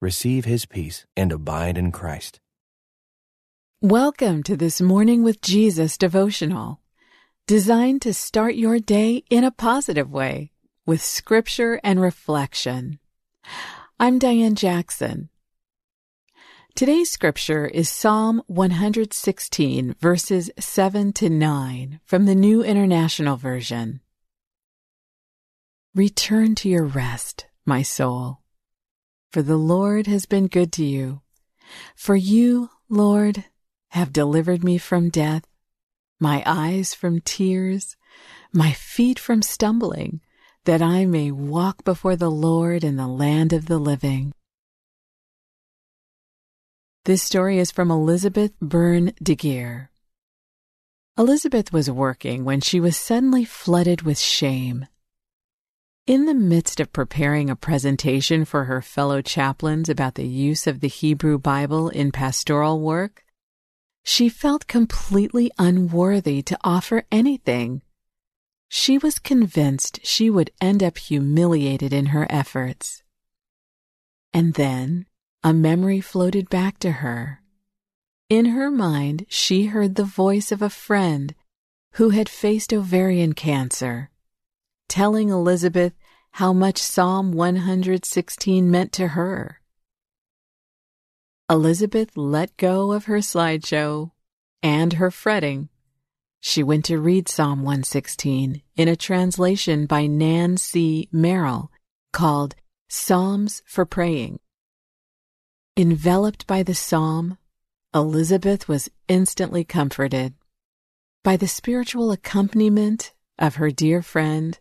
[0.00, 2.40] receive his peace and abide in Christ.
[3.80, 6.80] Welcome to this Morning with Jesus devotional,
[7.46, 10.52] designed to start your day in a positive way
[10.86, 12.98] with scripture and reflection.
[13.98, 15.30] I'm Dianne Jackson.
[16.76, 24.00] Today's scripture is Psalm 116, verses 7 to 9 from the New International Version.
[25.92, 28.42] Return to your rest, my soul,
[29.32, 31.20] for the Lord has been good to you.
[31.94, 33.44] For you, Lord,
[33.90, 35.44] have delivered me from death,
[36.18, 37.96] my eyes from tears,
[38.52, 40.20] my feet from stumbling,
[40.64, 44.32] that I may walk before the Lord in the land of the living.
[47.04, 49.90] This story is from Elizabeth Byrne de Geer.
[51.16, 54.86] Elizabeth was working when she was suddenly flooded with shame.
[56.08, 60.80] In the midst of preparing a presentation for her fellow chaplains about the use of
[60.80, 63.26] the Hebrew Bible in pastoral work,
[64.04, 67.82] she felt completely unworthy to offer anything.
[68.70, 73.02] She was convinced she would end up humiliated in her efforts.
[74.32, 75.04] And then
[75.44, 77.42] a memory floated back to her.
[78.30, 81.34] In her mind, she heard the voice of a friend
[81.96, 84.08] who had faced ovarian cancer,
[84.88, 85.92] telling Elizabeth
[86.32, 89.60] how much Psalm 116 meant to her.
[91.50, 94.10] Elizabeth let go of her slideshow
[94.62, 95.68] and her fretting.
[96.40, 101.08] She went to read Psalm 116 in a translation by Nan C.
[101.10, 101.70] Merrill
[102.12, 102.54] called
[102.88, 104.40] Psalms for Praying.
[105.76, 107.38] Enveloped by the psalm,
[107.94, 110.34] Elizabeth was instantly comforted
[111.24, 114.58] by the spiritual accompaniment of her dear friend,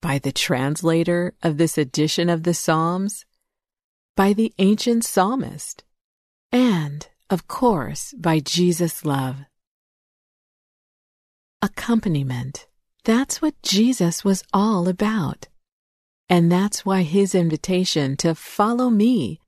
[0.00, 3.24] by the translator of this edition of the Psalms,
[4.16, 5.84] by the ancient psalmist,
[6.52, 9.36] and, of course, by Jesus' love.
[11.60, 12.66] Accompaniment.
[13.04, 15.48] That's what Jesus was all about.
[16.28, 19.40] And that's why his invitation to follow me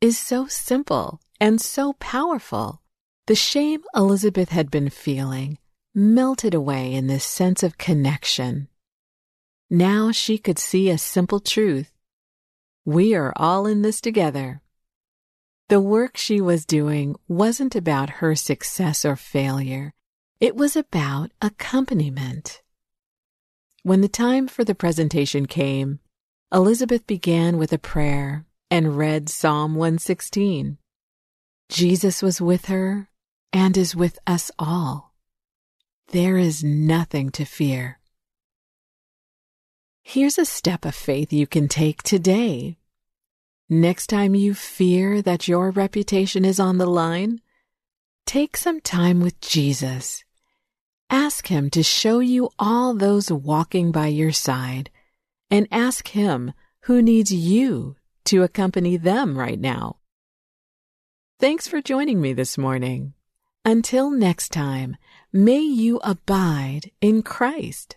[0.00, 2.82] is so simple and so powerful.
[3.26, 5.58] The shame Elizabeth had been feeling
[5.94, 8.68] melted away in this sense of connection.
[9.68, 11.90] Now she could see a simple truth.
[12.84, 14.62] We are all in this together.
[15.68, 19.92] The work she was doing wasn't about her success or failure.
[20.38, 22.62] It was about accompaniment.
[23.82, 25.98] When the time for the presentation came,
[26.52, 30.78] Elizabeth began with a prayer and read Psalm 116.
[31.68, 33.08] Jesus was with her
[33.52, 35.12] and is with us all.
[36.08, 37.98] There is nothing to fear.
[40.08, 42.78] Here's a step of faith you can take today
[43.68, 47.40] Next time you fear that your reputation is on the line,
[48.24, 50.22] take some time with Jesus.
[51.10, 54.90] Ask Him to show you all those walking by your side
[55.50, 56.52] and ask Him
[56.82, 57.96] who needs you
[58.26, 59.96] to accompany them right now.
[61.40, 63.14] Thanks for joining me this morning.
[63.64, 64.96] Until next time,
[65.32, 67.96] may you abide in Christ.